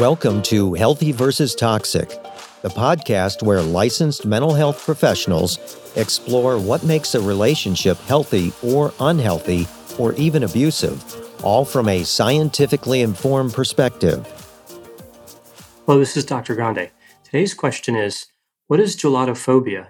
[0.00, 2.08] Welcome to Healthy versus Toxic,
[2.62, 5.58] the podcast where licensed mental health professionals
[5.94, 9.68] explore what makes a relationship healthy or unhealthy
[9.98, 14.26] or even abusive, all from a scientifically informed perspective.
[15.84, 16.54] Hello, this is Dr.
[16.54, 16.88] Grande.
[17.22, 18.28] Today's question is
[18.68, 19.88] What is gelotophobia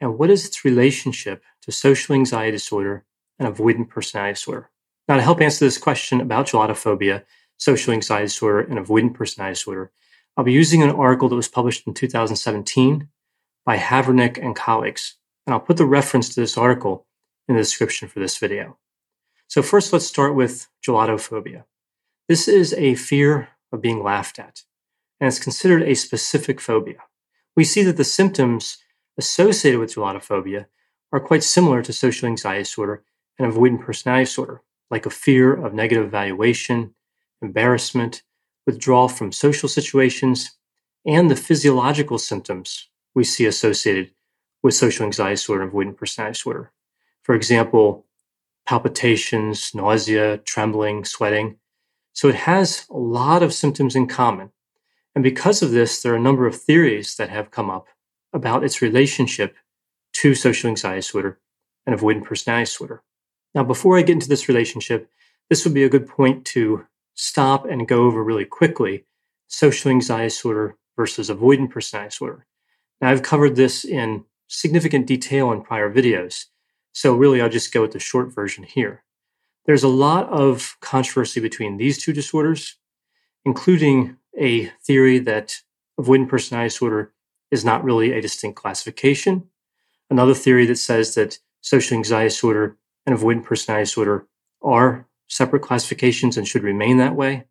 [0.00, 3.04] and what is its relationship to social anxiety disorder
[3.36, 4.70] and avoidant personality disorder?
[5.08, 7.24] Now, to help answer this question about gelotophobia,
[7.60, 9.92] social anxiety disorder, and avoidant personality disorder,
[10.36, 13.08] I'll be using an article that was published in 2017
[13.64, 15.16] by Havranek and colleagues.
[15.46, 17.06] And I'll put the reference to this article
[17.46, 18.78] in the description for this video.
[19.46, 21.64] So, first, let's start with gelotophobia.
[22.28, 24.62] This is a fear of being laughed at,
[25.20, 26.98] and it's considered a specific phobia.
[27.56, 28.78] We see that the symptoms
[29.18, 30.66] associated with gelotophobia
[31.12, 33.02] are quite similar to social anxiety disorder
[33.38, 36.94] and avoidant personality disorder like a fear of negative evaluation,
[37.42, 38.22] embarrassment,
[38.66, 40.50] withdrawal from social situations,
[41.06, 44.10] and the physiological symptoms we see associated
[44.62, 46.72] with social anxiety disorder and avoidant personality disorder.
[47.22, 48.06] For example,
[48.66, 51.56] palpitations, nausea, trembling, sweating.
[52.12, 54.50] So it has a lot of symptoms in common.
[55.14, 57.88] And because of this, there are a number of theories that have come up
[58.32, 59.56] about its relationship
[60.14, 61.40] to social anxiety disorder
[61.86, 63.02] and avoidant personality disorder.
[63.54, 65.08] Now, before I get into this relationship,
[65.48, 69.04] this would be a good point to stop and go over really quickly
[69.48, 72.46] social anxiety disorder versus avoidant personality disorder.
[73.00, 76.46] Now, I've covered this in significant detail in prior videos,
[76.92, 79.04] so really I'll just go with the short version here.
[79.66, 82.76] There's a lot of controversy between these two disorders,
[83.44, 85.56] including a theory that
[85.98, 87.12] avoidant personality disorder
[87.50, 89.48] is not really a distinct classification,
[90.08, 92.76] another theory that says that social anxiety disorder
[93.06, 94.26] and avoidant personality disorder
[94.62, 97.44] are separate classifications and should remain that way.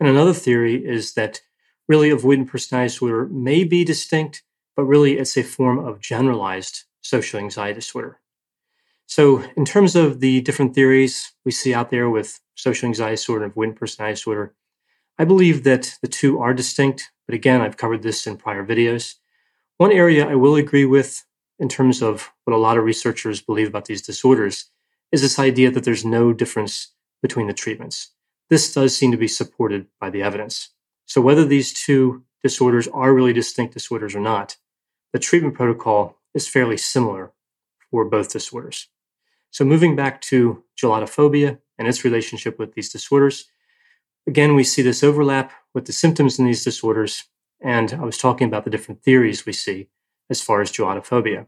[0.00, 1.40] And another theory is that
[1.86, 4.42] really avoidant personality disorder may be distinct,
[4.74, 8.20] but really it's a form of generalized social anxiety disorder.
[9.06, 13.44] So, in terms of the different theories we see out there with social anxiety disorder
[13.44, 14.54] and avoidant personality disorder,
[15.18, 19.14] I believe that the two are distinct, but again, I've covered this in prior videos.
[19.76, 21.24] One area I will agree with
[21.58, 24.70] in terms of what a lot of researchers believe about these disorders
[25.12, 26.92] is this idea that there's no difference
[27.26, 28.12] between the treatments.
[28.50, 30.70] This does seem to be supported by the evidence.
[31.06, 34.56] So, whether these two disorders are really distinct disorders or not,
[35.12, 37.32] the treatment protocol is fairly similar
[37.90, 38.88] for both disorders.
[39.50, 43.46] So, moving back to gelotophobia and its relationship with these disorders,
[44.28, 47.24] again, we see this overlap with the symptoms in these disorders.
[47.60, 49.88] And I was talking about the different theories we see
[50.30, 51.46] as far as gelotophobia.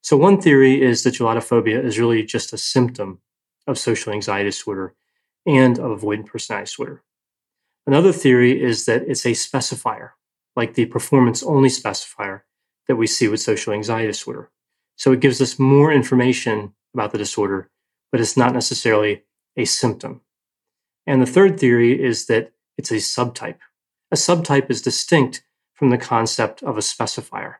[0.00, 3.20] So, one theory is that gelotophobia is really just a symptom
[3.66, 4.94] of social anxiety disorder
[5.48, 7.02] and of avoidant personality disorder.
[7.86, 10.10] Another theory is that it's a specifier,
[10.54, 12.42] like the performance only specifier
[12.86, 14.50] that we see with social anxiety disorder.
[14.96, 17.70] So, it gives us more information about the disorder,
[18.12, 19.24] but it's not necessarily
[19.56, 20.20] a symptom.
[21.06, 23.58] And the third theory is that it's a subtype.
[24.10, 25.42] A subtype is distinct
[25.72, 27.54] from the concept of a specifier.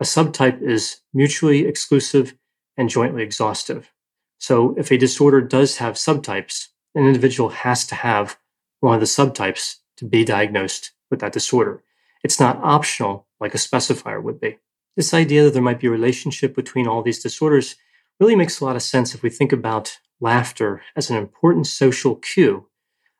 [0.00, 2.34] A subtype is mutually exclusive
[2.76, 3.92] and jointly exhaustive.
[4.38, 8.38] So if a disorder does have subtypes, an individual has to have
[8.80, 11.82] one of the subtypes to be diagnosed with that disorder.
[12.22, 14.58] It's not optional like a specifier would be.
[14.96, 17.76] This idea that there might be a relationship between all these disorders
[18.20, 22.16] really makes a lot of sense if we think about laughter as an important social
[22.16, 22.68] cue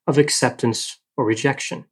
[0.07, 1.85] of acceptance or rejection.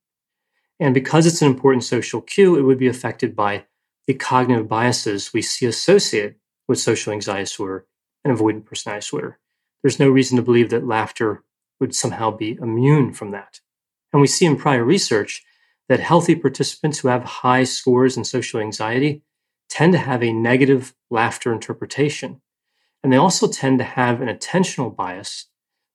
[0.78, 3.66] And because it's an important social cue, it would be affected by
[4.06, 6.36] the cognitive biases we see associated
[6.68, 7.86] with social anxiety disorder
[8.24, 9.38] and avoidant personality disorder.
[9.82, 11.44] There's no reason to believe that laughter
[11.80, 13.60] would somehow be immune from that.
[14.12, 15.42] And we see in prior research
[15.88, 19.22] that healthy participants who have high scores in social anxiety
[19.68, 22.40] tend to have a negative laughter interpretation.
[23.02, 25.46] And they also tend to have an attentional bias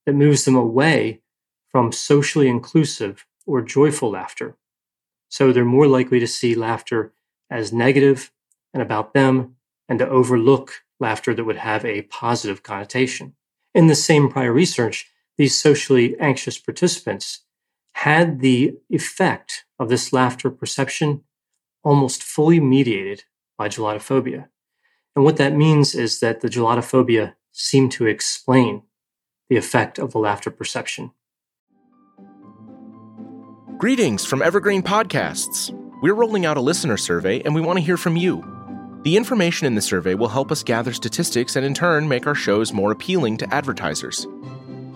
[0.06, 1.22] that moves them away
[1.70, 4.58] from socially inclusive or joyful laughter.
[5.30, 7.14] So they're more likely to see laughter
[7.50, 8.32] as negative
[8.74, 9.56] and about them
[9.88, 13.36] and to overlook laughter that would have a positive connotation.
[13.74, 17.42] In the same prior research, these socially anxious participants
[17.94, 21.24] had the effect of this laughter perception
[21.84, 23.24] almost fully mediated
[23.58, 24.48] by gelotophobia.
[25.16, 28.84] And what that means is that the gelotophobia seemed to explain
[29.50, 31.12] the effect of the laughter perception.
[33.78, 35.72] Greetings from Evergreen Podcasts.
[36.02, 38.44] We're rolling out a listener survey and we want to hear from you.
[39.04, 42.36] The information in the survey will help us gather statistics and in turn make our
[42.36, 44.28] shows more appealing to advertisers.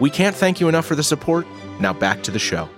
[0.00, 1.46] We can't thank you enough for the support.
[1.78, 2.68] Now back to the show.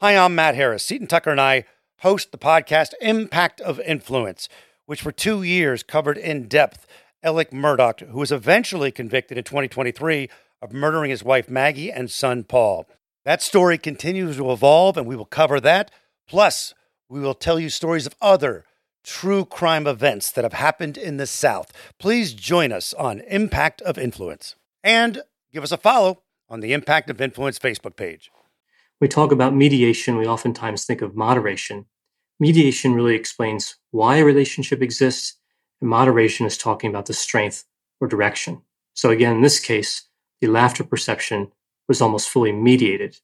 [0.00, 0.84] Hi, I'm Matt Harris.
[0.84, 1.64] Seton Tucker and I
[1.98, 4.48] host the podcast Impact of Influence,
[4.86, 6.86] which for two years covered in depth
[7.24, 10.28] Alec Murdaugh, who was eventually convicted in 2023
[10.62, 12.86] of murdering his wife Maggie and son Paul.
[13.24, 15.90] That story continues to evolve, and we will cover that.
[16.28, 16.72] Plus,
[17.08, 18.64] we will tell you stories of other
[19.02, 21.72] true crime events that have happened in the South.
[21.98, 27.10] Please join us on Impact of Influence and give us a follow on the Impact
[27.10, 28.30] of Influence Facebook page.
[29.00, 31.86] We talk about mediation, we oftentimes think of moderation.
[32.38, 35.36] Mediation really explains why a relationship exists,
[35.80, 37.64] and moderation is talking about the strength
[38.00, 38.62] or direction.
[38.92, 40.04] So, again, in this case,
[40.40, 41.50] the laughter perception
[41.88, 43.18] was almost fully mediated.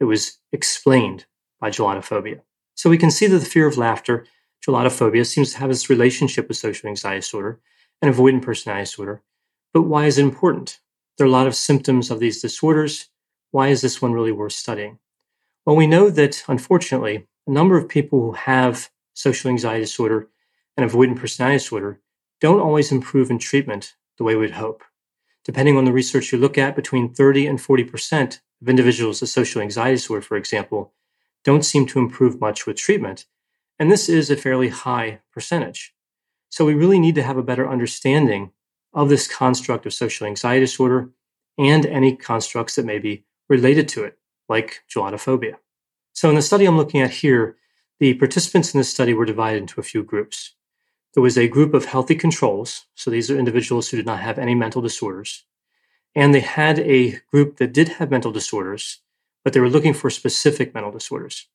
[0.00, 1.26] It was explained
[1.60, 2.40] by gelotophobia.
[2.74, 4.26] So, we can see that the fear of laughter,
[4.66, 7.60] gelotophobia, seems to have this relationship with social anxiety disorder
[8.02, 9.22] and avoidant personality disorder.
[9.72, 10.80] But why is it important?
[11.16, 13.08] There are a lot of symptoms of these disorders.
[13.52, 14.98] Why is this one really worth studying?
[15.64, 20.28] Well, we know that unfortunately, a number of people who have social anxiety disorder
[20.76, 22.00] and avoidant personality disorder
[22.40, 24.82] don't always improve in treatment the way we'd hope.
[25.44, 29.62] Depending on the research you look at, between 30 and 40% of individuals with social
[29.62, 30.92] anxiety disorder, for example,
[31.44, 33.26] don't seem to improve much with treatment.
[33.78, 35.94] And this is a fairly high percentage.
[36.48, 38.52] So we really need to have a better understanding
[38.94, 41.10] of this construct of social anxiety disorder
[41.58, 44.18] and any constructs that may be related to it,
[44.48, 45.56] like gelotophobia.
[46.12, 47.56] So in the study I'm looking at here,
[48.00, 50.54] the participants in this study were divided into a few groups.
[51.14, 52.86] There was a group of healthy controls.
[52.94, 55.44] So these are individuals who did not have any mental disorders.
[56.14, 59.00] And they had a group that did have mental disorders,
[59.42, 61.48] but they were looking for specific mental disorders.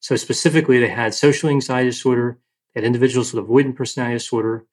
[0.00, 2.38] So specifically, they had social anxiety disorder,
[2.74, 4.66] they had individuals with avoidant personality disorder.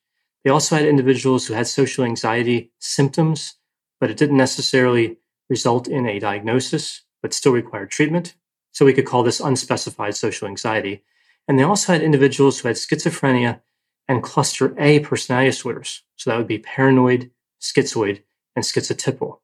[0.43, 3.55] They also had individuals who had social anxiety symptoms,
[3.99, 5.17] but it didn't necessarily
[5.49, 8.35] result in a diagnosis, but still required treatment.
[8.71, 11.03] So we could call this unspecified social anxiety.
[11.47, 13.61] And they also had individuals who had schizophrenia
[14.07, 16.03] and cluster A personality disorders.
[16.15, 17.31] So that would be paranoid,
[17.61, 18.23] schizoid,
[18.55, 19.39] and schizotypal.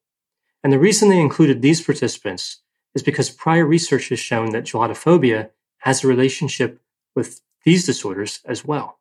[0.63, 2.61] And the reason they included these participants
[2.95, 5.49] is because prior research has shown that gelotophobia
[5.79, 6.81] has a relationship
[7.15, 8.99] with these disorders as well.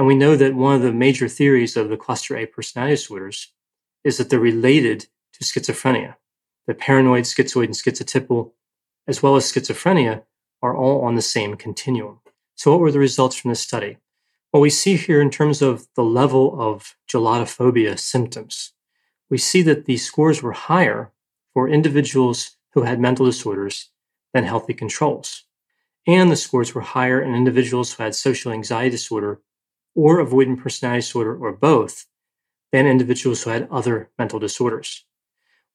[0.00, 3.52] And we know that one of the major theories of the cluster A personality disorders
[4.02, 6.14] is that they're related to schizophrenia.
[6.66, 8.52] The paranoid, schizoid, and schizotypal
[9.06, 10.22] as well as schizophrenia,
[10.62, 12.20] are all on the same continuum.
[12.54, 13.98] So, what were the results from this study?
[14.50, 18.72] Well, we see here in terms of the level of gelotophobia symptoms,
[19.28, 21.12] we see that the scores were higher
[21.52, 23.90] for individuals who had mental disorders
[24.32, 25.44] than healthy controls.
[26.06, 29.42] And the scores were higher in individuals who had social anxiety disorder
[29.94, 32.06] or avoidant personality disorder or both
[32.72, 35.04] than individuals who had other mental disorders.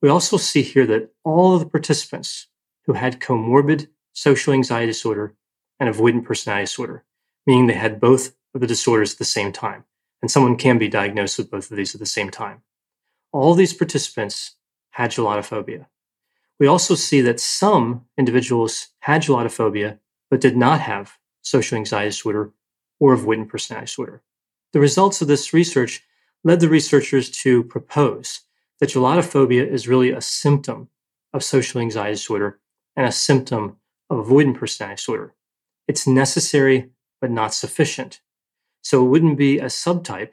[0.02, 2.48] We also see here that all of the participants
[2.86, 5.36] who had comorbid social anxiety disorder
[5.80, 7.04] and avoidant personality disorder,
[7.46, 9.84] meaning they had both of the disorders at the same time.
[10.22, 12.62] And someone can be diagnosed with both of these at the same time.
[13.32, 14.56] All these participants
[14.92, 15.88] had gelotophobia.
[16.58, 20.00] We also see that some individuals had gelotophobia,
[20.32, 22.54] but did not have social anxiety disorder
[23.00, 24.22] or of avoidant personality disorder.
[24.74, 26.04] The results of this research
[26.44, 28.42] led the researchers to propose
[28.80, 30.90] that gelotophobia is really a symptom
[31.34, 32.60] of social anxiety disorder
[32.96, 33.78] and a symptom
[34.10, 35.34] of avoidant personality disorder.
[35.88, 38.22] It's necessary, but not sufficient.
[38.82, 40.32] So it wouldn't be a subtype,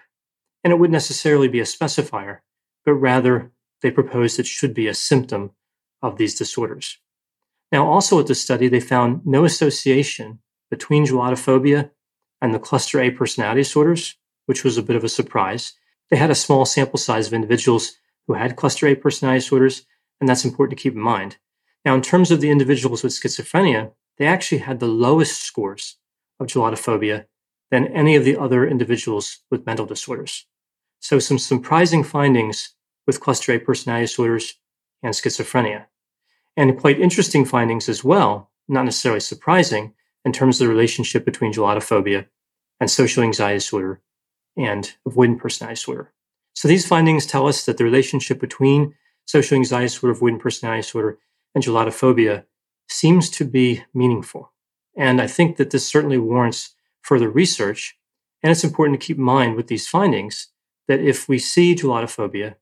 [0.62, 2.38] and it wouldn't necessarily be a specifier,
[2.84, 3.50] but rather
[3.80, 5.52] they proposed it should be a symptom
[6.02, 6.98] of these disorders.
[7.70, 10.40] Now, also at the study, they found no association
[10.70, 11.90] between gelotophobia
[12.42, 15.74] and the cluster A personality disorders, which was a bit of a surprise.
[16.10, 17.92] They had a small sample size of individuals
[18.26, 19.86] who had cluster A personality disorders,
[20.20, 21.38] and that's important to keep in mind.
[21.84, 25.96] Now, in terms of the individuals with schizophrenia, they actually had the lowest scores
[26.38, 27.26] of gelotophobia
[27.70, 30.46] than any of the other individuals with mental disorders.
[31.00, 32.74] So, some surprising findings
[33.06, 34.54] with cluster A personality disorders
[35.02, 35.86] and schizophrenia.
[36.56, 39.94] And quite interesting findings as well, not necessarily surprising,
[40.24, 42.26] in terms of the relationship between gelotophobia
[42.82, 44.00] and social anxiety disorder
[44.56, 46.12] and avoidant personality disorder.
[46.52, 51.18] So, these findings tell us that the relationship between social anxiety disorder, avoidant personality disorder,
[51.54, 52.44] and gelotophobia
[52.88, 54.52] seems to be meaningful.
[54.96, 57.96] And I think that this certainly warrants further research.
[58.42, 60.48] And it's important to keep in mind with these findings
[60.88, 62.56] that if we see gelotophobia,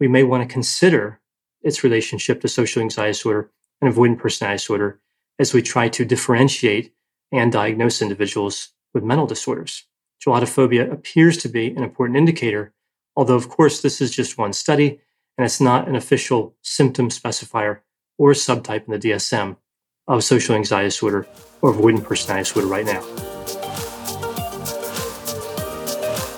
[0.00, 1.20] we may want to consider
[1.60, 3.50] its relationship to social anxiety disorder
[3.82, 5.00] and avoidant personality disorder
[5.38, 6.94] as we try to differentiate
[7.30, 9.84] and diagnose individuals with mental disorders.
[10.24, 12.72] Gelotophobia appears to be an important indicator,
[13.14, 15.00] although, of course, this is just one study
[15.36, 17.80] and it's not an official symptom specifier
[18.16, 19.56] or subtype in the DSM
[20.08, 21.26] of social anxiety disorder
[21.60, 23.02] or avoidant personality disorder right now.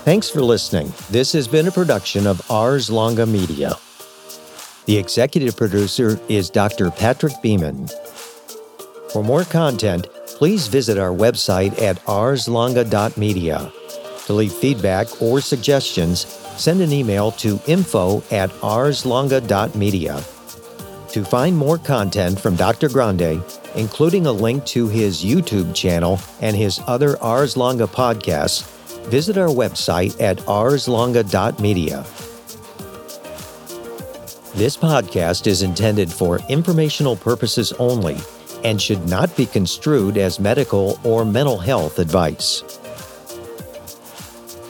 [0.03, 0.93] Thanks for listening.
[1.11, 3.77] This has been a production of Ars Longa Media.
[4.87, 6.91] The executive producer is Dr.
[6.91, 7.89] Patrick Beeman.
[9.13, 13.73] For more content, please visit our website at arslonga.media.
[14.27, 16.27] To leave feedback or suggestions,
[16.57, 20.23] send an email to info at arslonga.media.
[21.09, 22.89] To find more content from Dr.
[22.89, 23.43] Grande,
[23.75, 28.65] including a link to his YouTube channel and his other Ars Longa podcasts,
[29.07, 32.07] visit our website at arslonga.media.
[34.55, 38.19] This podcast is intended for informational purposes only
[38.65, 42.63] and should not be construed as medical or mental health advice.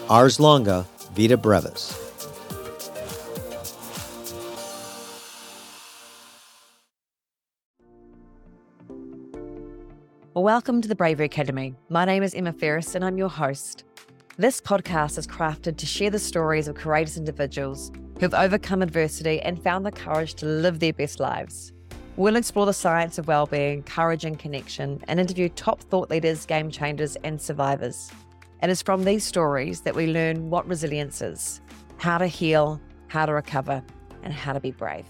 [0.09, 1.95] Ars longa, vita brevis.
[10.35, 11.75] Welcome to the Bravery Academy.
[11.89, 13.83] My name is Emma Ferris and I'm your host.
[14.37, 19.61] This podcast is crafted to share the stories of courageous individuals who've overcome adversity and
[19.61, 21.73] found the courage to live their best lives.
[22.19, 26.69] We'll explore the science of well-being, courage and connection, and interview top thought leaders, game
[26.69, 28.11] changers, and survivors.
[28.61, 31.61] It is from these stories that we learn what resilience is,
[31.95, 33.81] how to heal, how to recover,
[34.21, 35.05] and how to be brave.